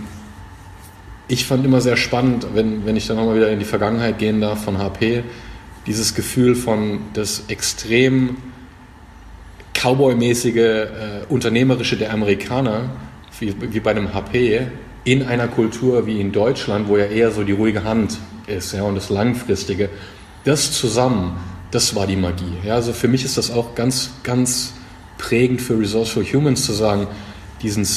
[1.28, 4.42] ich fand immer sehr spannend, wenn, wenn ich dann nochmal wieder in die Vergangenheit gehen
[4.42, 5.24] darf von HP,
[5.90, 8.38] dieses Gefühl von des extrem
[9.74, 10.88] Cowboy-mäßige, äh,
[11.30, 12.92] unternehmerische der Amerikaner,
[13.40, 14.68] wie, wie bei einem HP,
[15.04, 18.84] in einer Kultur wie in Deutschland, wo ja eher so die ruhige Hand ist ja,
[18.84, 19.90] und das Langfristige,
[20.44, 21.38] das zusammen,
[21.72, 22.54] das war die Magie.
[22.64, 24.74] Ja, also für mich ist das auch ganz, ganz
[25.18, 27.08] prägend für Resourceful Humans zu sagen,
[27.64, 27.88] diesen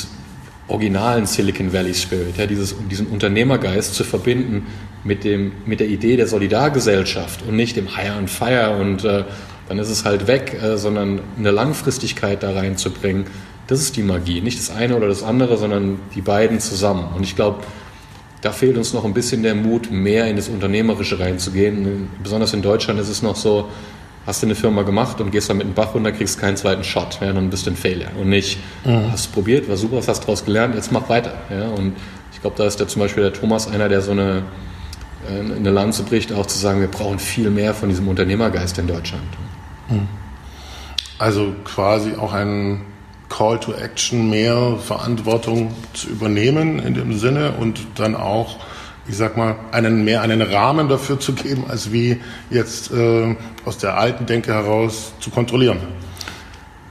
[0.69, 4.67] originalen Silicon Valley Spirit, ja, dieses, diesen Unternehmergeist zu verbinden
[5.05, 9.25] mit, dem, mit der Idee der Solidargesellschaft und nicht dem Hire and Fire und äh,
[9.69, 13.27] dann ist es halt weg, äh, sondern eine Langfristigkeit da reinzubringen,
[13.67, 14.41] das ist die Magie.
[14.41, 17.09] Nicht das eine oder das andere, sondern die beiden zusammen.
[17.15, 17.65] Und ich glaube,
[18.41, 22.09] da fehlt uns noch ein bisschen der Mut, mehr in das Unternehmerische reinzugehen.
[22.23, 23.69] Besonders in Deutschland ist es noch so,
[24.27, 26.85] hast du eine Firma gemacht und gehst dann mit dem Bach runter, kriegst keinen zweiten
[26.85, 28.11] Shot, ja, dann bist du ein Failure.
[28.21, 29.11] Und nicht, mhm.
[29.11, 31.35] hast es probiert, war super, hast daraus gelernt, jetzt mach weiter.
[31.51, 31.69] Ja.
[31.69, 31.95] Und
[32.33, 34.43] ich glaube, da ist der, zum Beispiel der Thomas einer, der so eine,
[35.29, 38.87] äh, eine Lanze bricht, auch zu sagen, wir brauchen viel mehr von diesem Unternehmergeist in
[38.87, 39.25] Deutschland.
[39.89, 40.09] Mhm.
[41.19, 42.83] Also quasi auch ein
[43.29, 48.57] Call to Action, mehr Verantwortung zu übernehmen in dem Sinne und dann auch,
[49.09, 53.79] ich sag mal, einen mehr einen Rahmen dafür zu geben, als wie jetzt äh, aus
[53.79, 55.79] der alten Denke heraus zu kontrollieren.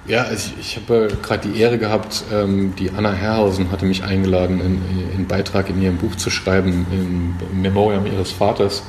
[0.08, 4.04] Ja, also ich, ich habe gerade die Ehre gehabt, ähm, die Anna Herrhausen hatte mich
[4.04, 8.84] eingeladen, einen Beitrag in ihrem Buch zu schreiben, im, im Memoriam ihres Vaters,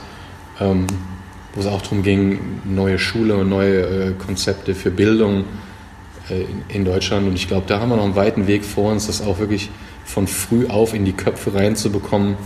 [0.58, 0.86] ähm,
[1.54, 5.44] wo es auch darum ging, neue Schule und neue äh, Konzepte für Bildung
[6.30, 7.28] äh, in Deutschland.
[7.28, 9.70] Und ich glaube, da haben wir noch einen weiten Weg vor uns, das auch wirklich
[10.04, 12.36] von früh auf in die Köpfe reinzubekommen.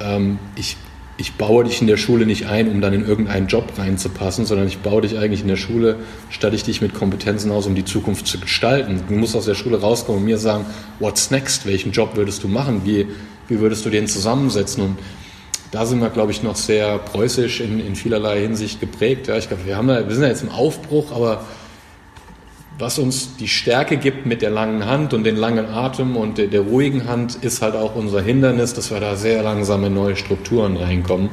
[0.00, 0.76] Ähm, ich,
[1.16, 4.66] ich baue dich in der Schule nicht ein, um dann in irgendeinen Job reinzupassen, sondern
[4.66, 5.96] ich baue dich eigentlich in der Schule,
[6.30, 9.02] statte ich dich mit Kompetenzen aus, um die Zukunft zu gestalten.
[9.08, 10.66] Du musst aus der Schule rauskommen und mir sagen,
[10.98, 11.66] what's next?
[11.66, 12.82] Welchen Job würdest du machen?
[12.84, 13.06] Wie,
[13.48, 14.82] wie würdest du den zusammensetzen?
[14.82, 14.98] Und
[15.70, 19.28] da sind wir, glaube ich, noch sehr preußisch in, in vielerlei Hinsicht geprägt.
[19.28, 21.44] Ja, ich glaube, wir, haben wir sind ja jetzt im Aufbruch, aber
[22.78, 26.48] was uns die Stärke gibt mit der langen Hand und den langen Atem und der,
[26.48, 30.16] der, ruhigen Hand, ist halt auch unser Hindernis, dass wir da sehr langsam in neue
[30.16, 31.30] Strukturen reinkommen.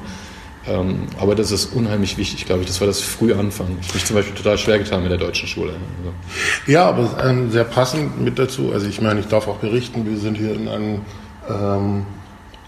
[0.68, 3.80] Ähm, aber das ist unheimlich wichtig, glaube ich, dass wir das früh anfangen.
[3.82, 5.72] Ich mich zum Beispiel total schwer getan mit der deutschen Schule.
[5.72, 6.72] Also.
[6.72, 8.72] Ja, aber ähm, sehr passend mit dazu.
[8.72, 11.02] Also ich meine, ich darf auch berichten, wir sind hier in einem
[11.50, 12.06] ähm,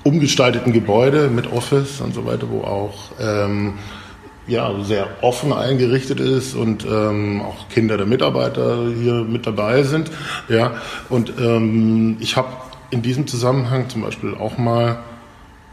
[0.03, 3.75] umgestalteten Gebäude mit Office und so weiter, wo auch ähm,
[4.47, 10.11] ja, sehr offen eingerichtet ist und ähm, auch Kinder der Mitarbeiter hier mit dabei sind.
[10.49, 10.73] Ja,
[11.09, 12.49] und ähm, ich habe
[12.89, 14.99] in diesem Zusammenhang zum Beispiel auch mal,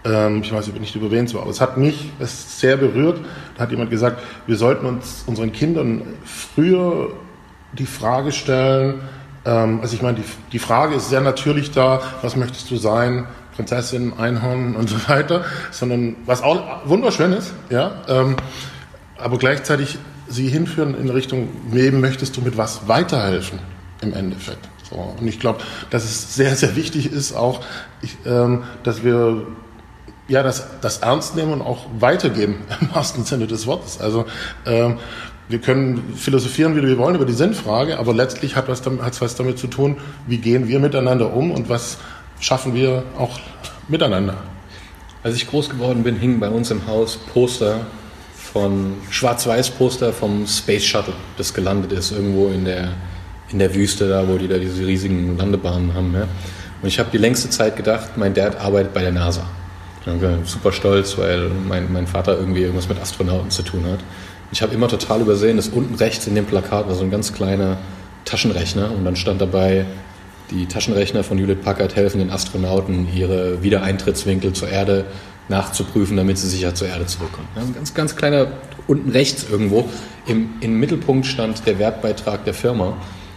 [0.04, 3.20] ähm, ich weiß nicht, über wen es war, aber es hat mich es sehr berührt.
[3.56, 7.10] Da hat jemand gesagt, wir sollten uns unseren Kindern früher
[7.72, 9.00] die Frage stellen,
[9.44, 13.26] ähm, also ich meine, die, die Frage ist sehr natürlich da, was möchtest du sein?
[13.60, 18.36] Prinzessin, Einhorn und so weiter, sondern was auch wunderschön ist, ja, ähm,
[19.18, 23.58] aber gleichzeitig sie hinführen in Richtung, wem möchtest du mit was weiterhelfen
[24.00, 24.66] im Endeffekt.
[24.88, 27.60] So, und ich glaube, dass es sehr, sehr wichtig ist auch,
[28.00, 29.46] ich, ähm, dass wir
[30.26, 34.00] ja, das, das ernst nehmen und auch weitergeben im wahrsten Sinne des Wortes.
[34.00, 34.24] Also
[34.64, 34.98] ähm,
[35.48, 39.34] wir können philosophieren, wie wir wollen, über die Sinnfrage, aber letztlich hat es was, was
[39.34, 39.96] damit zu tun,
[40.28, 41.98] wie gehen wir miteinander um und was
[42.40, 43.38] schaffen wir auch
[43.88, 44.34] miteinander.
[45.22, 47.86] Als ich groß geworden bin, hingen bei uns im Haus Poster
[48.52, 52.88] von Schwarz-Weiß-Poster vom Space Shuttle, das gelandet ist irgendwo in der,
[53.50, 56.14] in der Wüste, da wo die da diese riesigen Landebahnen haben.
[56.14, 56.26] Ja.
[56.82, 59.44] Und ich habe die längste Zeit gedacht, mein Dad arbeitet bei der NASA.
[60.00, 63.98] Ich bin super stolz, weil mein, mein Vater irgendwie irgendwas mit Astronauten zu tun hat.
[64.50, 67.34] Ich habe immer total übersehen, dass unten rechts in dem Plakat war so ein ganz
[67.34, 67.76] kleiner
[68.24, 69.84] Taschenrechner und dann stand dabei
[70.50, 75.04] die Taschenrechner von Hewlett Packard helfen den Astronauten, ihre Wiedereintrittswinkel zur Erde
[75.48, 77.48] nachzuprüfen, damit sie sicher zur Erde zurückkommen.
[77.56, 78.48] Ein ganz, ganz kleiner,
[78.86, 79.88] unten rechts irgendwo,
[80.26, 82.96] im, im Mittelpunkt stand der Wertbeitrag der Firma.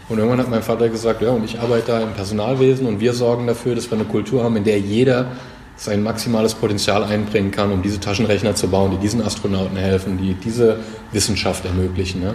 [0.09, 3.13] Und irgendwann hat mein Vater gesagt, ja, und ich arbeite da im Personalwesen und wir
[3.13, 5.31] sorgen dafür, dass wir eine Kultur haben, in der jeder
[5.75, 10.33] sein maximales Potenzial einbringen kann, um diese Taschenrechner zu bauen, die diesen Astronauten helfen, die
[10.35, 10.77] diese
[11.11, 12.21] Wissenschaft ermöglichen.
[12.21, 12.33] Ja.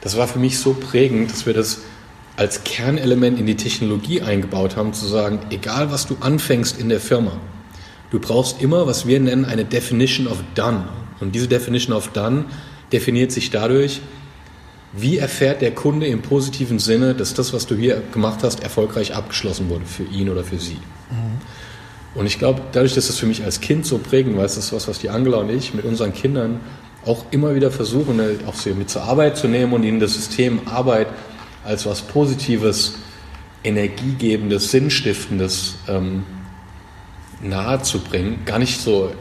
[0.00, 1.82] Das war für mich so prägend, dass wir das
[2.36, 7.00] als Kernelement in die Technologie eingebaut haben, zu sagen, egal was du anfängst in der
[7.00, 7.32] Firma,
[8.10, 10.84] du brauchst immer, was wir nennen, eine Definition of Done.
[11.20, 12.46] Und diese Definition of Done
[12.92, 14.00] definiert sich dadurch,
[14.92, 19.14] wie erfährt der Kunde im positiven Sinne, dass das, was du hier gemacht hast, erfolgreich
[19.14, 20.78] abgeschlossen wurde für ihn oder für sie.
[21.10, 21.40] Mhm.
[22.14, 24.72] Und ich glaube, dadurch, dass das für mich als Kind so prägend war, ist das
[24.72, 26.60] was, was die Angela und ich mit unseren Kindern
[27.06, 30.60] auch immer wieder versuchen, auch sie mit zur Arbeit zu nehmen und ihnen das System
[30.66, 31.08] Arbeit
[31.64, 32.94] als was Positives,
[33.64, 36.24] Energiegebendes, Sinnstiftendes ähm,
[37.40, 38.44] nahezubringen.
[38.44, 39.12] Gar nicht so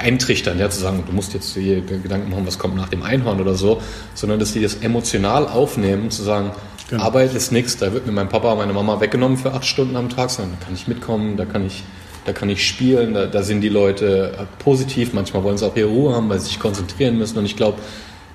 [0.00, 3.40] eintrichtern, ja, zu sagen, du musst jetzt hier Gedanken machen, was kommt nach dem Einhorn
[3.40, 3.80] oder so,
[4.14, 6.52] sondern dass die das emotional aufnehmen, zu sagen,
[6.88, 7.02] genau.
[7.02, 10.08] Arbeit ist nichts, da wird mir mein Papa, meine Mama weggenommen für acht Stunden am
[10.08, 11.82] Tag, sondern da kann ich mitkommen, da kann ich,
[12.24, 15.88] da kann ich spielen, da, da sind die Leute positiv, manchmal wollen sie auch ihre
[15.88, 17.78] Ruhe haben, weil sie sich konzentrieren müssen und ich glaube,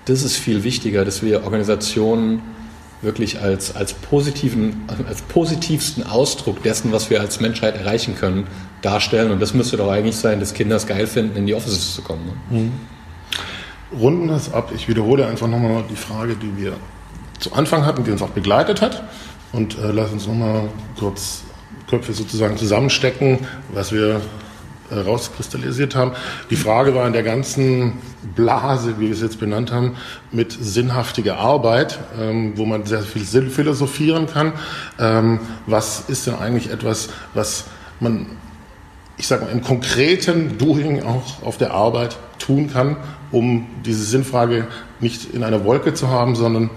[0.07, 2.41] das ist viel wichtiger, dass wir Organisationen
[3.01, 8.47] wirklich als, als, positiven, als positivsten Ausdruck dessen, was wir als Menschheit erreichen können,
[8.81, 9.31] darstellen.
[9.31, 12.01] Und das müsste doch eigentlich sein, dass Kinder es geil finden, in die Offices zu
[12.01, 12.25] kommen.
[12.49, 12.59] Ne?
[12.59, 12.71] Mhm.
[13.99, 14.71] Runden das ab.
[14.75, 16.73] Ich wiederhole einfach nochmal die Frage, die wir
[17.39, 19.03] zu Anfang hatten, die uns auch begleitet hat.
[19.51, 21.43] Und äh, lass uns nochmal kurz
[21.89, 23.39] Köpfe sozusagen zusammenstecken,
[23.71, 24.21] was wir
[24.91, 26.12] rauskristallisiert haben.
[26.50, 27.93] Die Frage war in der ganzen
[28.36, 29.97] Blase, wie wir es jetzt benannt haben,
[30.32, 34.54] mit sinnhaftiger Arbeit, ähm, wo man sehr viel Sinn philosophieren kann.
[35.00, 37.65] Ähm, was ist denn eigentlich etwas, was
[38.00, 38.28] man,
[39.17, 42.97] ich sage mal, im konkreten Doing auch auf der Arbeit tun kann,
[43.32, 44.67] um diese Sinnfrage
[45.00, 46.69] nicht in einer Wolke zu haben, sondern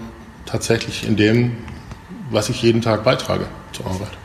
[0.45, 1.57] tatsächlich in dem,
[2.29, 4.20] was ich jeden Tag beitrage zur Arbeit.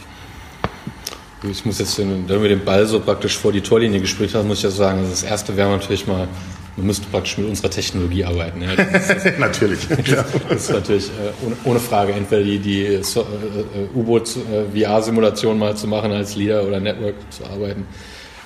[1.43, 4.59] Ich muss jetzt, wenn wir den Ball so praktisch vor die Torlinie gespielt haben, muss
[4.59, 6.29] ich ja sagen, das erste wäre natürlich mal,
[6.77, 8.63] man müsste praktisch mit unserer Technologie arbeiten.
[8.63, 8.75] Ja.
[8.75, 9.81] Das ist, natürlich.
[10.49, 15.77] das ist natürlich äh, ohne, ohne, Frage, entweder die, die so, äh, äh U-Boot-VR-Simulation mal
[15.77, 17.87] zu machen als Leader oder Network zu arbeiten.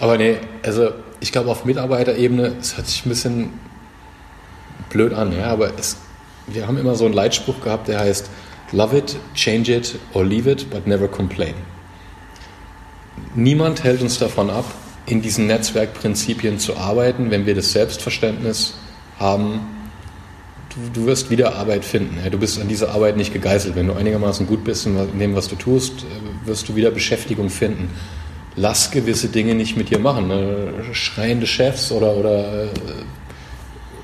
[0.00, 3.50] Aber nee, also ich glaube auf Mitarbeiterebene, es hört sich ein bisschen
[4.88, 5.96] blöd an, ja, aber es,
[6.48, 8.30] wir haben immer so einen Leitspruch gehabt, der heißt
[8.72, 11.54] Love it, change it or leave it, but never complain
[13.34, 14.64] niemand hält uns davon ab,
[15.06, 18.74] in diesen Netzwerkprinzipien zu arbeiten, wenn wir das Selbstverständnis
[19.18, 19.60] haben,
[20.70, 22.18] du, du wirst wieder Arbeit finden.
[22.30, 23.74] Du bist an dieser Arbeit nicht gegeißelt.
[23.76, 27.50] Wenn du einigermaßen gut bist in dem, was du tust, äh, wirst du wieder Beschäftigung
[27.50, 27.90] finden.
[28.56, 30.28] Lass gewisse Dinge nicht mit dir machen.
[30.28, 30.72] Ne?
[30.92, 32.68] Schreiende Chefs oder, oder äh,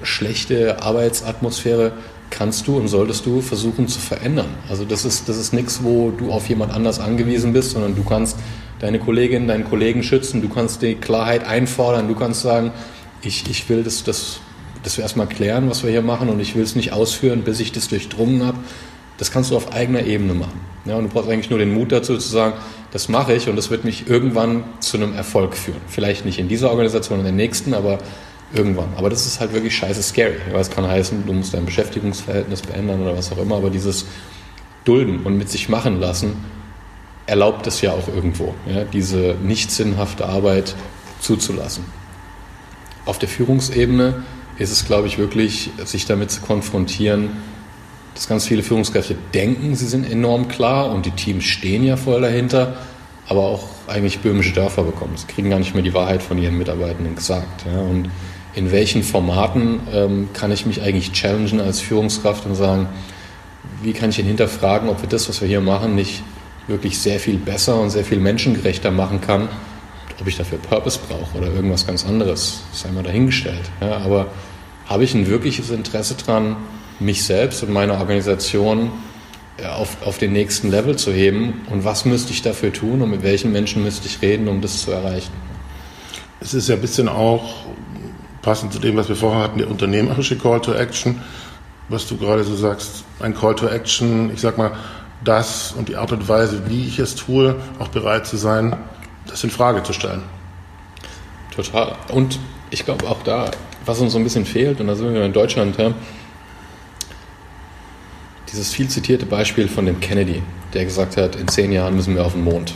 [0.02, 1.92] schlechte Arbeitsatmosphäre
[2.30, 4.48] kannst du und solltest du versuchen zu verändern.
[4.68, 8.02] Also das ist, das ist nichts, wo du auf jemand anders angewiesen bist, sondern du
[8.02, 8.36] kannst
[8.80, 12.72] deine Kolleginnen, deinen Kollegen schützen, du kannst die Klarheit einfordern, du kannst sagen,
[13.22, 14.40] ich, ich will, dass, dass,
[14.82, 17.60] dass wir erstmal klären, was wir hier machen und ich will es nicht ausführen, bis
[17.60, 18.58] ich das durchdrungen habe.
[19.18, 20.60] Das kannst du auf eigener Ebene machen.
[20.84, 22.54] Ja, und du brauchst eigentlich nur den Mut dazu zu sagen,
[22.92, 25.80] das mache ich und das wird mich irgendwann zu einem Erfolg führen.
[25.88, 27.98] Vielleicht nicht in dieser Organisation, in der nächsten, aber
[28.54, 28.88] irgendwann.
[28.96, 30.36] Aber das ist halt wirklich scheiße scary.
[30.52, 34.06] Weil es kann heißen, du musst dein Beschäftigungsverhältnis beändern oder was auch immer, aber dieses
[34.84, 36.36] Dulden und mit sich machen lassen,
[37.26, 40.74] erlaubt es ja auch irgendwo, ja, diese nicht sinnhafte Arbeit
[41.20, 41.84] zuzulassen.
[43.04, 44.22] Auf der Führungsebene
[44.58, 47.30] ist es, glaube ich, wirklich, sich damit zu konfrontieren,
[48.14, 52.22] dass ganz viele Führungskräfte denken, sie sind enorm klar und die Teams stehen ja voll
[52.22, 52.78] dahinter,
[53.28, 55.16] aber auch eigentlich böhmische Dörfer bekommen.
[55.16, 57.66] Sie kriegen gar nicht mehr die Wahrheit von ihren Mitarbeitenden gesagt.
[57.66, 57.80] Ja.
[57.80, 58.08] Und
[58.54, 62.88] in welchen Formaten ähm, kann ich mich eigentlich challengen als Führungskraft und sagen,
[63.82, 66.22] wie kann ich ihn hinterfragen, ob wir das, was wir hier machen, nicht
[66.68, 69.48] wirklich sehr viel besser und sehr viel menschengerechter machen kann.
[70.20, 73.70] Ob ich dafür Purpose brauche oder irgendwas ganz anderes, sei mal dahingestellt.
[73.80, 74.28] Ja, aber
[74.86, 76.56] habe ich ein wirkliches Interesse daran,
[76.98, 78.90] mich selbst und meine Organisation
[79.58, 81.62] äh, auf, auf den nächsten Level zu heben?
[81.70, 84.82] Und was müsste ich dafür tun und mit welchen Menschen müsste ich reden, um das
[84.82, 85.32] zu erreichen?
[86.40, 87.66] Es ist ja ein bisschen auch
[88.42, 91.20] passend zu dem, was wir vorher hatten, der unternehmerische Call to Action,
[91.88, 94.72] was du gerade so sagst, ein Call to Action, ich sag mal,
[95.24, 98.76] das und die Art und Weise, wie ich es tue, auch bereit zu sein,
[99.26, 100.22] das in Frage zu stellen.
[101.54, 101.94] Total.
[102.12, 102.38] Und
[102.70, 103.50] ich glaube auch da,
[103.84, 105.94] was uns so ein bisschen fehlt, und da sind wir in Deutschland, ja,
[108.52, 112.24] dieses viel zitierte Beispiel von dem Kennedy, der gesagt hat, in zehn Jahren müssen wir
[112.24, 112.74] auf den Mond.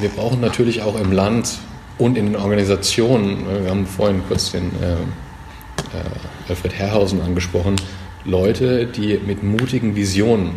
[0.00, 1.58] Wir brauchen natürlich auch im Land
[1.98, 7.76] und in den Organisationen, wir haben vorhin kurz den äh, äh, Alfred Herrhausen angesprochen,
[8.24, 10.52] Leute, die mit mutigen Visionen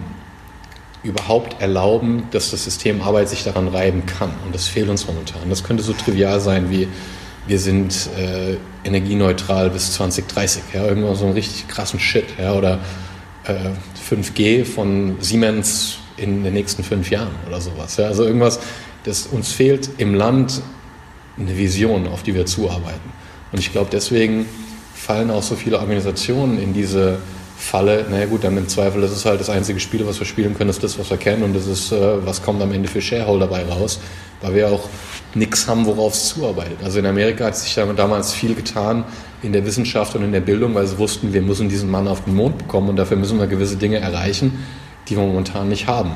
[1.03, 4.31] überhaupt erlauben, dass das System Arbeit sich daran reiben kann.
[4.45, 5.49] Und das fehlt uns momentan.
[5.49, 6.87] Das könnte so trivial sein wie,
[7.47, 10.63] wir sind äh, energieneutral bis 2030.
[10.73, 12.25] Ja, irgendwann so einen richtig krassen Shit.
[12.37, 12.79] Ja, oder
[13.45, 13.53] äh,
[14.09, 17.97] 5G von Siemens in den nächsten fünf Jahren oder sowas.
[17.97, 18.59] Ja, also irgendwas,
[19.03, 20.61] das uns fehlt im Land
[21.37, 23.11] eine Vision, auf die wir zuarbeiten.
[23.51, 24.45] Und ich glaube, deswegen
[24.93, 27.19] fallen auch so viele Organisationen in diese
[27.59, 30.55] Falle, naja gut, dann im Zweifel ist es halt das einzige Spiel, was wir spielen
[30.55, 33.01] können, ist das, was wir kennen und das ist, äh, was kommt am Ende für
[33.01, 33.99] Shareholder dabei raus,
[34.41, 34.87] weil wir auch
[35.33, 36.77] nichts haben, worauf es zuarbeitet.
[36.83, 39.05] Also in Amerika hat sich damals viel getan
[39.41, 42.25] in der Wissenschaft und in der Bildung, weil sie wussten, wir müssen diesen Mann auf
[42.25, 44.63] den Mond bekommen und dafür müssen wir gewisse Dinge erreichen,
[45.09, 46.11] die wir momentan nicht haben.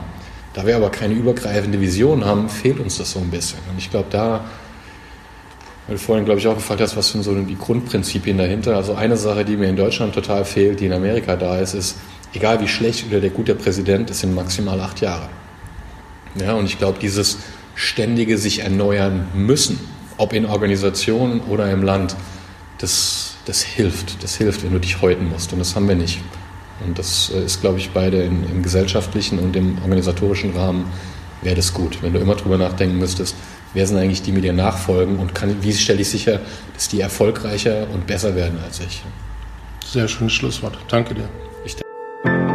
[0.54, 3.60] Da wir aber keine übergreifende Vision haben, fehlt uns das so ein bisschen.
[3.71, 4.45] Und ich glaube, da
[5.88, 8.76] Weil du vorhin, glaube ich, auch gefragt hast, was sind so die Grundprinzipien dahinter.
[8.76, 11.98] Also eine Sache, die mir in Deutschland total fehlt, die in Amerika da ist, ist,
[12.34, 15.28] egal wie schlecht oder der gut der Präsident, es sind maximal acht Jahre.
[16.36, 17.39] Ja, und ich glaube, dieses
[17.76, 19.80] ständige sich erneuern müssen,
[20.17, 22.15] ob in Organisationen oder im Land,
[22.78, 24.24] das, das hilft.
[24.24, 25.52] Das hilft, wenn du dich häuten musst.
[25.52, 26.20] Und das haben wir nicht.
[26.86, 30.86] Und das äh, ist, glaube ich, beide im, im gesellschaftlichen und im organisatorischen Rahmen
[31.41, 32.02] wäre das gut.
[32.02, 33.36] Wenn du immer drüber nachdenken müsstest,
[33.74, 36.40] wer sind eigentlich die, die mir nachfolgen und kann, wie stelle ich sicher,
[36.74, 39.04] dass die erfolgreicher und besser werden als ich.
[39.86, 40.78] Sehr schönes Schlusswort.
[40.90, 41.30] Danke dir.
[41.66, 42.51] Ich danke.